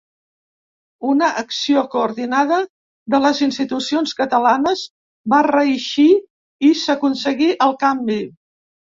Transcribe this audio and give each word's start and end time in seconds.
Una 1.09 1.25
acció 1.39 1.81
coordinada 1.95 2.55
de 3.13 3.19
les 3.25 3.41
institucions 3.47 4.13
catalanes 4.21 4.81
va 5.35 5.41
reeixir 5.47 6.07
i 6.69 6.73
s’aconseguí 6.85 7.51
el 7.67 7.77
canvi. 7.85 8.19